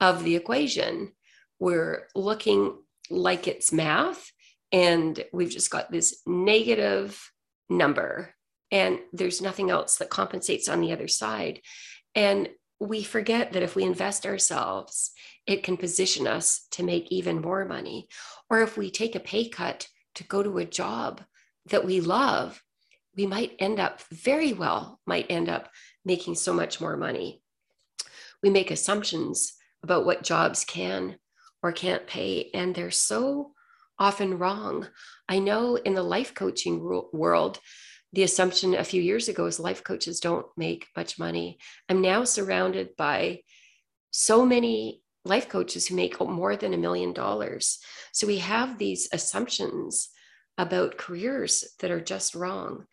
of 0.00 0.22
the 0.22 0.36
equation. 0.36 1.12
We're 1.58 2.06
looking 2.14 2.76
like 3.10 3.48
it's 3.48 3.72
math 3.72 4.30
and 4.70 5.24
we've 5.32 5.50
just 5.50 5.70
got 5.70 5.90
this 5.90 6.20
negative 6.26 7.20
number 7.68 8.34
and 8.70 8.98
there's 9.12 9.42
nothing 9.42 9.70
else 9.70 9.98
that 9.98 10.10
compensates 10.10 10.68
on 10.68 10.80
the 10.80 10.92
other 10.92 11.08
side 11.08 11.60
and 12.14 12.48
we 12.80 13.02
forget 13.02 13.52
that 13.52 13.62
if 13.62 13.76
we 13.76 13.84
invest 13.84 14.26
ourselves 14.26 15.12
it 15.46 15.62
can 15.62 15.76
position 15.76 16.26
us 16.26 16.66
to 16.72 16.82
make 16.82 17.10
even 17.12 17.40
more 17.40 17.64
money 17.64 18.08
or 18.50 18.60
if 18.60 18.76
we 18.76 18.90
take 18.90 19.14
a 19.14 19.20
pay 19.20 19.48
cut 19.48 19.86
to 20.16 20.24
go 20.24 20.42
to 20.42 20.58
a 20.58 20.64
job 20.64 21.22
that 21.66 21.84
we 21.84 22.00
love 22.00 22.60
we 23.16 23.26
might 23.26 23.52
end 23.58 23.80
up 23.80 24.02
very 24.10 24.52
well 24.52 25.00
might 25.06 25.26
end 25.30 25.48
up 25.48 25.70
making 26.04 26.34
so 26.34 26.52
much 26.52 26.80
more 26.80 26.96
money 26.96 27.42
we 28.42 28.50
make 28.50 28.70
assumptions 28.70 29.54
about 29.82 30.06
what 30.06 30.22
jobs 30.22 30.64
can 30.64 31.16
or 31.62 31.72
can't 31.72 32.06
pay 32.06 32.50
and 32.54 32.74
they're 32.74 32.90
so 32.90 33.52
often 33.98 34.38
wrong. 34.38 34.86
I 35.28 35.38
know 35.38 35.76
in 35.76 35.94
the 35.94 36.02
life 36.02 36.34
coaching 36.34 36.80
world, 37.12 37.58
the 38.12 38.22
assumption 38.22 38.74
a 38.74 38.84
few 38.84 39.02
years 39.02 39.28
ago 39.28 39.46
is 39.46 39.58
life 39.58 39.82
coaches 39.84 40.20
don't 40.20 40.46
make 40.56 40.86
much 40.96 41.18
money. 41.18 41.58
I'm 41.88 42.00
now 42.00 42.24
surrounded 42.24 42.96
by 42.96 43.40
so 44.10 44.46
many 44.46 45.02
life 45.24 45.48
coaches 45.48 45.86
who 45.86 45.96
make 45.96 46.20
more 46.20 46.56
than 46.56 46.72
a 46.72 46.78
million 46.78 47.12
dollars. 47.12 47.78
So 48.12 48.26
we 48.26 48.38
have 48.38 48.78
these 48.78 49.08
assumptions 49.12 50.08
about 50.58 50.98
careers 50.98 51.64
that 51.80 51.90
are 51.90 52.00
just 52.00 52.34
wrong. 52.34 52.86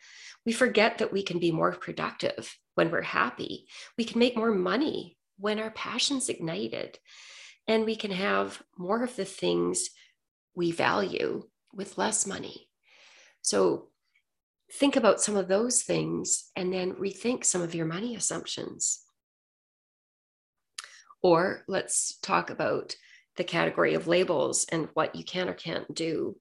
We 0.44 0.52
forget 0.52 0.98
that 0.98 1.12
we 1.12 1.22
can 1.22 1.38
be 1.38 1.50
more 1.50 1.72
productive 1.72 2.54
when 2.74 2.90
we're 2.90 3.02
happy. 3.02 3.66
We 3.96 4.04
can 4.04 4.18
make 4.18 4.36
more 4.36 4.52
money 4.52 5.16
when 5.38 5.58
our 5.58 5.70
passion's 5.70 6.28
ignited. 6.28 6.98
And 7.66 7.84
we 7.84 7.96
can 7.96 8.10
have 8.10 8.62
more 8.76 9.02
of 9.02 9.16
the 9.16 9.24
things 9.24 9.88
we 10.54 10.70
value 10.70 11.44
with 11.72 11.98
less 11.98 12.26
money. 12.26 12.68
So 13.40 13.88
think 14.72 14.96
about 14.96 15.20
some 15.20 15.36
of 15.36 15.48
those 15.48 15.82
things 15.82 16.50
and 16.56 16.72
then 16.72 16.94
rethink 16.94 17.44
some 17.44 17.62
of 17.62 17.74
your 17.74 17.86
money 17.86 18.14
assumptions. 18.14 19.00
Or 21.22 21.64
let's 21.68 22.18
talk 22.18 22.50
about 22.50 22.96
the 23.36 23.44
category 23.44 23.94
of 23.94 24.06
labels 24.06 24.66
and 24.70 24.88
what 24.94 25.14
you 25.14 25.24
can 25.24 25.48
or 25.48 25.54
can't 25.54 25.92
do. 25.94 26.36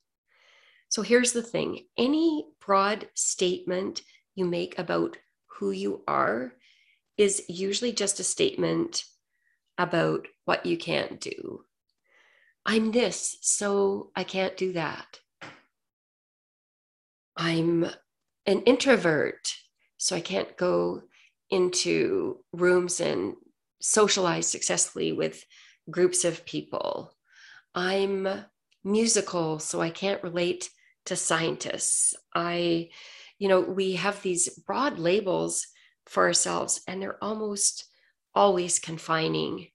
So 0.93 1.01
here's 1.01 1.31
the 1.31 1.41
thing 1.41 1.88
any 1.97 2.45
broad 2.63 3.07
statement 3.15 4.03
you 4.35 4.45
make 4.45 4.77
about 4.77 5.17
who 5.47 5.71
you 5.71 6.03
are 6.07 6.53
is 7.17 7.41
usually 7.50 7.93
just 7.93 8.19
a 8.19 8.23
statement 8.23 9.03
about 9.79 10.27
what 10.45 10.67
you 10.67 10.77
can't 10.77 11.19
do. 11.19 11.65
I'm 12.63 12.91
this, 12.91 13.38
so 13.41 14.12
I 14.15 14.23
can't 14.23 14.55
do 14.55 14.73
that. 14.73 15.19
I'm 17.35 17.88
an 18.45 18.62
introvert, 18.62 19.51
so 19.97 20.15
I 20.15 20.21
can't 20.21 20.55
go 20.57 21.01
into 21.50 22.45
rooms 22.51 23.00
and 23.00 23.33
socialize 23.81 24.45
successfully 24.45 25.12
with 25.12 25.43
groups 25.89 26.23
of 26.23 26.45
people. 26.45 27.15
I'm 27.73 28.27
musical, 28.83 29.57
so 29.57 29.81
I 29.81 29.89
can't 29.89 30.21
relate 30.21 30.69
to 31.05 31.15
scientists. 31.15 32.15
I, 32.33 32.89
you 33.39 33.48
know, 33.48 33.62
we 33.62 33.93
have 33.93 34.22
these 34.22 34.50
broad 34.50 35.00
labels 35.00 35.67
for 36.05 36.25
ourselves, 36.25 36.81
and 36.88 37.01
they're 37.01 37.24
almost 37.24 37.86
always 38.36 38.79
confining 38.79 39.67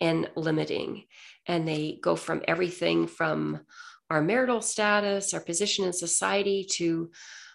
and 0.00 0.30
limiting. 0.36 1.04
And 1.46 1.66
they 1.66 1.98
go 2.02 2.16
from 2.16 2.42
everything 2.46 3.06
from 3.06 3.60
our 4.08 4.22
marital 4.22 4.60
status, 4.60 5.34
our 5.34 5.40
position 5.40 5.84
in 5.84 5.92
society, 5.92 6.66
to 6.72 7.10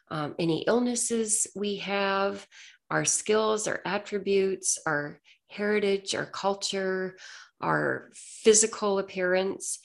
um, 0.09 0.35
any 0.39 0.63
illnesses 0.67 1.47
we 1.55 1.77
have, 1.77 2.47
our 2.89 3.05
skills, 3.05 3.67
our 3.67 3.81
attributes, 3.85 4.77
our 4.85 5.19
heritage, 5.47 6.15
our 6.15 6.25
culture, 6.25 7.17
our 7.61 8.09
physical 8.13 8.99
appearance. 8.99 9.79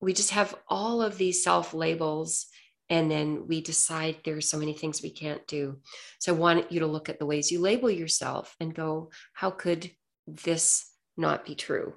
We 0.00 0.12
just 0.12 0.30
have 0.30 0.54
all 0.68 1.02
of 1.02 1.18
these 1.18 1.42
self 1.42 1.74
labels. 1.74 2.46
And 2.90 3.10
then 3.10 3.46
we 3.48 3.62
decide 3.62 4.18
there's 4.24 4.48
so 4.48 4.58
many 4.58 4.74
things 4.74 5.02
we 5.02 5.10
can't 5.10 5.46
do. 5.46 5.78
So 6.18 6.34
I 6.34 6.38
want 6.38 6.70
you 6.70 6.80
to 6.80 6.86
look 6.86 7.08
at 7.08 7.18
the 7.18 7.26
ways 7.26 7.50
you 7.50 7.60
label 7.60 7.90
yourself 7.90 8.54
and 8.60 8.74
go, 8.74 9.10
how 9.32 9.50
could 9.50 9.90
this 10.26 10.90
not 11.16 11.46
be 11.46 11.54
true? 11.54 11.94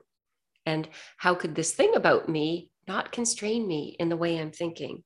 And 0.66 0.88
how 1.18 1.36
could 1.36 1.56
this 1.56 1.72
thing 1.72 1.96
about 1.96 2.30
me 2.30 2.72
not 2.88 3.12
constrain 3.12 3.68
me 3.68 3.96
in 4.00 4.10
the 4.10 4.18
way 4.18 4.40
I'm 4.40 4.52
thinking? 4.52 5.04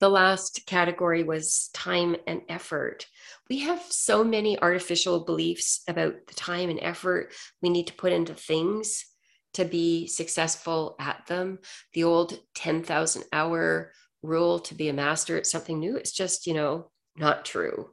The 0.00 0.08
last 0.08 0.62
category 0.66 1.22
was 1.22 1.68
time 1.74 2.16
and 2.26 2.40
effort. 2.48 3.06
We 3.50 3.60
have 3.60 3.82
so 3.82 4.24
many 4.24 4.58
artificial 4.58 5.26
beliefs 5.26 5.82
about 5.88 6.14
the 6.26 6.34
time 6.34 6.70
and 6.70 6.78
effort 6.80 7.34
we 7.60 7.68
need 7.68 7.86
to 7.88 7.94
put 7.94 8.12
into 8.14 8.34
things 8.34 9.04
to 9.54 9.64
be 9.64 10.06
successful 10.06 10.96
at 11.00 11.26
them. 11.26 11.58
The 11.94 12.04
old 12.04 12.38
10,000 12.54 13.24
hour 13.32 13.92
rule 14.22 14.60
to 14.60 14.74
be 14.74 14.88
a 14.88 14.92
master 14.92 15.36
at 15.36 15.46
something 15.46 15.78
new, 15.78 15.96
it's 15.96 16.12
just, 16.12 16.46
you 16.46 16.54
know, 16.54 16.90
not 17.16 17.44
true. 17.44 17.90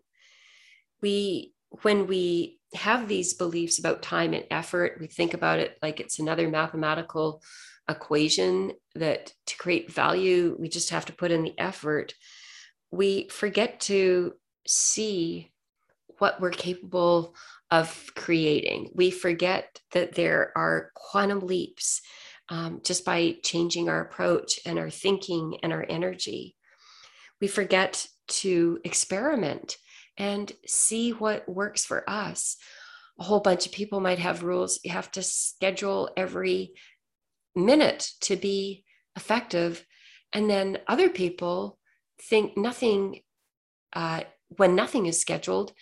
We, 1.01 1.53
when 1.81 2.07
we 2.07 2.57
have 2.73 3.07
these 3.07 3.33
beliefs 3.33 3.79
about 3.79 4.01
time 4.01 4.33
and 4.33 4.45
effort. 4.51 4.97
We 4.99 5.07
think 5.07 5.33
about 5.33 5.59
it 5.59 5.77
like 5.81 5.99
it's 5.99 6.19
another 6.19 6.49
mathematical 6.49 7.41
equation 7.89 8.73
that 8.95 9.33
to 9.45 9.57
create 9.57 9.91
value, 9.91 10.55
we 10.59 10.67
just 10.67 10.89
have 10.89 11.05
to 11.05 11.13
put 11.13 11.31
in 11.31 11.43
the 11.43 11.57
effort. 11.57 12.13
We 12.91 13.29
forget 13.29 13.79
to 13.81 14.33
see 14.67 15.51
what 16.19 16.41
we're 16.41 16.51
capable 16.51 17.35
of 17.71 18.09
creating. 18.15 18.91
We 18.93 19.11
forget 19.11 19.79
that 19.91 20.15
there 20.15 20.51
are 20.55 20.91
quantum 20.95 21.41
leaps 21.41 22.01
um, 22.49 22.81
just 22.83 23.03
by 23.03 23.37
changing 23.43 23.89
our 23.89 24.01
approach 24.01 24.59
and 24.65 24.79
our 24.79 24.89
thinking 24.89 25.57
and 25.63 25.73
our 25.73 25.85
energy. 25.87 26.55
We 27.41 27.47
forget 27.47 28.07
to 28.27 28.79
experiment 28.83 29.77
and 30.17 30.51
see 30.65 31.11
what 31.11 31.47
works 31.47 31.85
for 31.85 32.09
us. 32.09 32.57
A 33.19 33.23
whole 33.23 33.39
bunch 33.39 33.65
of 33.65 33.71
people 33.71 33.99
might 33.99 34.19
have 34.19 34.43
rules. 34.43 34.79
You 34.83 34.91
have 34.91 35.11
to 35.11 35.23
schedule 35.23 36.09
every 36.15 36.73
minute 37.55 38.11
to 38.21 38.35
be 38.35 38.85
effective. 39.15 39.85
And 40.33 40.49
then 40.49 40.79
other 40.87 41.09
people 41.09 41.77
think 42.21 42.57
nothing, 42.57 43.21
uh, 43.93 44.21
when 44.49 44.75
nothing 44.75 45.05
is 45.05 45.19
scheduled, 45.19 45.73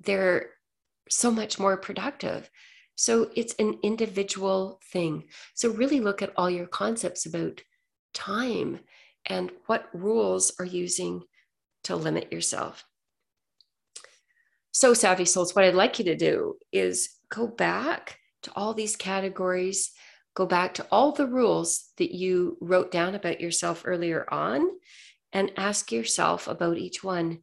they're 0.00 0.50
so 1.08 1.30
much 1.30 1.58
more 1.58 1.76
productive. 1.76 2.50
So 2.96 3.30
it's 3.34 3.54
an 3.58 3.78
individual 3.82 4.80
thing. 4.92 5.24
So 5.54 5.70
really 5.70 6.00
look 6.00 6.22
at 6.22 6.32
all 6.36 6.48
your 6.48 6.66
concepts 6.66 7.26
about 7.26 7.62
time 8.12 8.80
and 9.26 9.50
what 9.66 9.88
rules 9.92 10.52
are 10.58 10.64
using 10.64 11.22
to 11.84 11.96
limit 11.96 12.32
yourself. 12.32 12.84
So, 14.72 14.92
Savvy 14.92 15.24
Souls, 15.24 15.54
what 15.54 15.64
I'd 15.64 15.74
like 15.74 15.98
you 15.98 16.04
to 16.06 16.16
do 16.16 16.56
is 16.72 17.10
go 17.28 17.46
back 17.46 18.18
to 18.42 18.50
all 18.56 18.74
these 18.74 18.96
categories, 18.96 19.92
go 20.34 20.46
back 20.46 20.74
to 20.74 20.86
all 20.90 21.12
the 21.12 21.28
rules 21.28 21.90
that 21.98 22.12
you 22.12 22.58
wrote 22.60 22.90
down 22.90 23.14
about 23.14 23.40
yourself 23.40 23.82
earlier 23.84 24.26
on, 24.32 24.66
and 25.32 25.52
ask 25.56 25.92
yourself 25.92 26.48
about 26.48 26.76
each 26.76 27.04
one. 27.04 27.38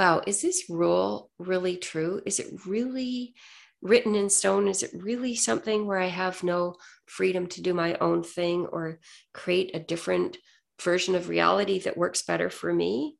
Wow, 0.00 0.22
is 0.26 0.40
this 0.40 0.70
rule 0.70 1.30
really 1.38 1.76
true? 1.76 2.22
Is 2.24 2.40
it 2.40 2.64
really 2.64 3.34
written 3.82 4.14
in 4.14 4.30
stone? 4.30 4.66
Is 4.66 4.82
it 4.82 4.92
really 4.94 5.34
something 5.34 5.86
where 5.86 5.98
I 5.98 6.06
have 6.06 6.42
no 6.42 6.76
freedom 7.04 7.46
to 7.48 7.60
do 7.60 7.74
my 7.74 7.98
own 8.00 8.22
thing 8.22 8.64
or 8.64 8.98
create 9.34 9.72
a 9.74 9.78
different 9.78 10.38
version 10.80 11.14
of 11.14 11.28
reality 11.28 11.80
that 11.80 11.98
works 11.98 12.22
better 12.22 12.48
for 12.48 12.72
me? 12.72 13.18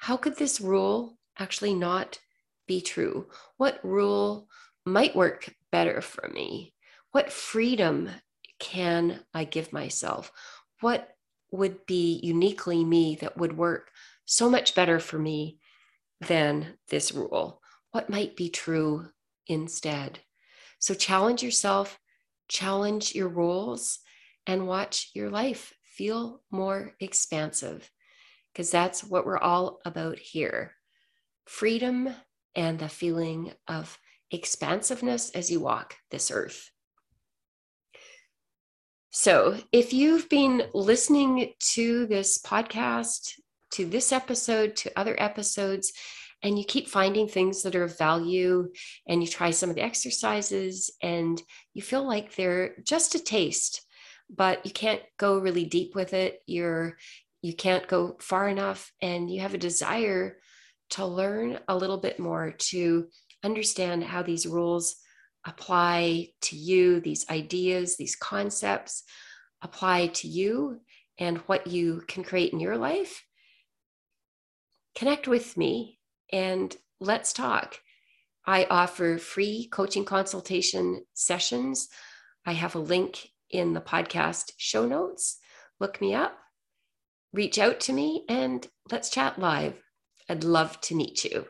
How 0.00 0.16
could 0.16 0.36
this 0.36 0.60
rule 0.60 1.16
actually 1.38 1.74
not 1.74 2.18
be 2.66 2.80
true? 2.80 3.28
What 3.56 3.78
rule 3.84 4.48
might 4.84 5.14
work 5.14 5.54
better 5.70 6.00
for 6.00 6.28
me? 6.34 6.74
What 7.12 7.30
freedom 7.30 8.10
can 8.58 9.20
I 9.32 9.44
give 9.44 9.72
myself? 9.72 10.32
What 10.80 11.08
would 11.52 11.86
be 11.86 12.18
uniquely 12.20 12.82
me 12.82 13.14
that 13.20 13.36
would 13.36 13.56
work 13.56 13.92
so 14.24 14.50
much 14.50 14.74
better 14.74 14.98
for 14.98 15.20
me 15.20 15.60
than 16.20 16.74
this 16.88 17.12
rule? 17.12 17.60
What 17.92 18.10
might 18.10 18.36
be 18.36 18.48
true 18.48 19.08
instead? 19.46 20.20
So 20.78 20.94
challenge 20.94 21.42
yourself, 21.42 21.98
challenge 22.48 23.14
your 23.14 23.28
rules, 23.28 23.98
and 24.46 24.68
watch 24.68 25.10
your 25.14 25.30
life 25.30 25.72
feel 25.82 26.42
more 26.50 26.92
expansive 27.00 27.90
because 28.52 28.70
that's 28.70 29.02
what 29.02 29.26
we're 29.26 29.38
all 29.38 29.80
about 29.84 30.18
here 30.18 30.72
freedom 31.46 32.08
and 32.56 32.78
the 32.78 32.88
feeling 32.88 33.52
of 33.68 33.98
expansiveness 34.30 35.30
as 35.30 35.50
you 35.50 35.60
walk 35.60 35.94
this 36.10 36.30
earth. 36.30 36.70
So, 39.10 39.56
if 39.72 39.92
you've 39.92 40.28
been 40.28 40.64
listening 40.74 41.54
to 41.74 42.06
this 42.06 42.38
podcast, 42.38 43.32
to 43.72 43.84
this 43.84 44.12
episode, 44.12 44.76
to 44.76 44.98
other 44.98 45.14
episodes, 45.18 45.92
and 46.42 46.58
you 46.58 46.64
keep 46.64 46.88
finding 46.88 47.26
things 47.26 47.62
that 47.62 47.74
are 47.74 47.84
of 47.84 47.98
value, 47.98 48.70
and 49.08 49.22
you 49.22 49.28
try 49.28 49.50
some 49.50 49.70
of 49.70 49.76
the 49.76 49.82
exercises, 49.82 50.90
and 51.02 51.42
you 51.74 51.82
feel 51.82 52.06
like 52.06 52.34
they're 52.34 52.76
just 52.84 53.14
a 53.14 53.18
taste, 53.18 53.82
but 54.28 54.64
you 54.64 54.72
can't 54.72 55.02
go 55.18 55.38
really 55.38 55.64
deep 55.64 55.94
with 55.94 56.12
it. 56.14 56.40
You're 56.46 56.96
you 57.42 57.54
can't 57.54 57.86
go 57.86 58.16
far 58.20 58.48
enough, 58.48 58.92
and 59.00 59.30
you 59.30 59.40
have 59.40 59.54
a 59.54 59.58
desire 59.58 60.38
to 60.90 61.06
learn 61.06 61.58
a 61.68 61.76
little 61.76 61.98
bit 61.98 62.18
more 62.18 62.52
to 62.58 63.08
understand 63.44 64.04
how 64.04 64.22
these 64.22 64.46
rules 64.46 64.96
apply 65.46 66.28
to 66.42 66.56
you, 66.56 67.00
these 67.00 67.24
ideas, 67.30 67.96
these 67.96 68.16
concepts 68.16 69.04
apply 69.62 70.08
to 70.08 70.28
you 70.28 70.80
and 71.18 71.38
what 71.38 71.66
you 71.66 72.02
can 72.08 72.24
create 72.24 72.52
in 72.52 72.60
your 72.60 72.76
life, 72.76 73.22
connect 74.96 75.28
with 75.28 75.56
me 75.56 75.98
and 76.32 76.76
let's 77.00 77.32
talk. 77.32 77.80
I 78.46 78.66
offer 78.70 79.18
free 79.18 79.68
coaching 79.70 80.04
consultation 80.04 81.04
sessions. 81.14 81.88
I 82.44 82.52
have 82.52 82.74
a 82.74 82.80
link 82.80 83.28
in 83.50 83.74
the 83.74 83.80
podcast 83.80 84.52
show 84.56 84.86
notes. 84.86 85.38
Look 85.78 86.00
me 86.00 86.14
up, 86.14 86.36
reach 87.32 87.58
out 87.58 87.80
to 87.80 87.92
me, 87.92 88.24
and 88.28 88.66
let's 88.90 89.10
chat 89.10 89.38
live. 89.38 89.74
I'd 90.28 90.42
love 90.42 90.80
to 90.82 90.94
meet 90.94 91.24
you. 91.24 91.46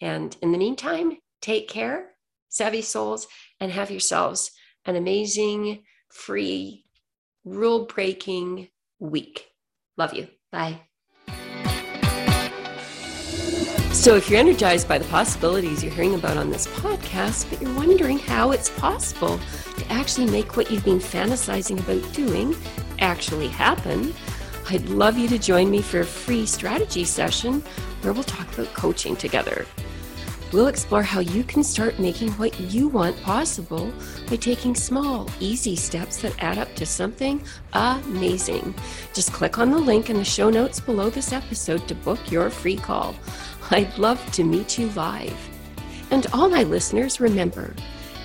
And 0.00 0.36
in 0.40 0.52
the 0.52 0.58
meantime, 0.58 1.18
take 1.40 1.68
care 1.68 2.14
savvy 2.54 2.82
souls, 2.82 3.26
and 3.60 3.72
have 3.72 3.90
yourselves 3.90 4.52
an 4.86 4.94
amazing, 4.94 5.82
free, 6.08 6.84
rule 7.44 7.84
breaking 7.86 8.68
week. 9.00 9.48
Love 9.96 10.14
you. 10.14 10.28
Bye. 10.52 10.82
So, 14.04 14.16
if 14.16 14.28
you're 14.28 14.38
energized 14.38 14.86
by 14.86 14.98
the 14.98 15.06
possibilities 15.06 15.82
you're 15.82 15.90
hearing 15.90 16.14
about 16.14 16.36
on 16.36 16.50
this 16.50 16.66
podcast, 16.66 17.48
but 17.48 17.58
you're 17.62 17.74
wondering 17.74 18.18
how 18.18 18.50
it's 18.50 18.68
possible 18.68 19.40
to 19.78 19.90
actually 19.90 20.30
make 20.30 20.58
what 20.58 20.70
you've 20.70 20.84
been 20.84 20.98
fantasizing 20.98 21.78
about 21.80 22.12
doing 22.12 22.54
actually 22.98 23.48
happen, 23.48 24.12
I'd 24.68 24.90
love 24.90 25.16
you 25.16 25.26
to 25.28 25.38
join 25.38 25.70
me 25.70 25.80
for 25.80 26.00
a 26.00 26.04
free 26.04 26.44
strategy 26.44 27.04
session 27.04 27.62
where 28.02 28.12
we'll 28.12 28.24
talk 28.24 28.52
about 28.52 28.74
coaching 28.74 29.16
together. 29.16 29.64
We'll 30.52 30.68
explore 30.68 31.02
how 31.02 31.20
you 31.20 31.42
can 31.42 31.64
start 31.64 31.98
making 31.98 32.30
what 32.32 32.58
you 32.60 32.88
want 32.88 33.20
possible 33.22 33.92
by 34.28 34.36
taking 34.36 34.74
small, 34.74 35.28
easy 35.40 35.76
steps 35.76 36.18
that 36.22 36.40
add 36.42 36.58
up 36.58 36.74
to 36.76 36.86
something 36.86 37.42
amazing. 37.72 38.74
Just 39.12 39.32
click 39.32 39.58
on 39.58 39.70
the 39.70 39.78
link 39.78 40.10
in 40.10 40.16
the 40.16 40.24
show 40.24 40.50
notes 40.50 40.80
below 40.80 41.10
this 41.10 41.32
episode 41.32 41.86
to 41.88 41.94
book 41.94 42.30
your 42.30 42.50
free 42.50 42.76
call. 42.76 43.14
I'd 43.70 43.96
love 43.98 44.24
to 44.32 44.44
meet 44.44 44.78
you 44.78 44.88
live. 44.90 45.36
And 46.10 46.26
all 46.32 46.48
my 46.48 46.62
listeners, 46.62 47.20
remember, 47.20 47.74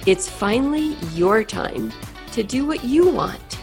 it's 0.05 0.29
finally 0.29 0.95
your 1.13 1.43
time 1.43 1.91
to 2.33 2.43
do 2.43 2.65
what 2.65 2.83
you 2.83 3.09
want 3.09 3.58